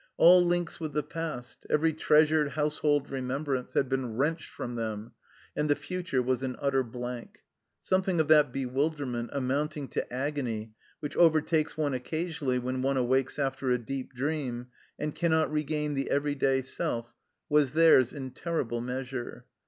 [0.17, 5.11] All links with the past, every treasured household remembrance, had been wrenched from them,
[5.55, 7.43] and the future was an utter blank.
[7.83, 13.37] Something of that bewilderment, amounting to agony, which overtakes one occa sionally when one awakes
[13.37, 17.13] after a deep dream and cannot regain the everyday self
[17.47, 19.45] was theirs in terrible measure.